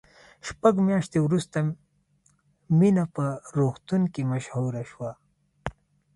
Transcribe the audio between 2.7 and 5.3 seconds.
مینه په روغتون کې مشهوره شوه